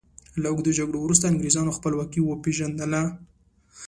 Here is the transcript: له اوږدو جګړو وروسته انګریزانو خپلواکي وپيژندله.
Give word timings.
له 0.41 0.47
اوږدو 0.51 0.71
جګړو 0.79 0.97
وروسته 1.01 1.25
انګریزانو 1.27 1.75
خپلواکي 1.77 2.19
وپيژندله. 2.21 3.01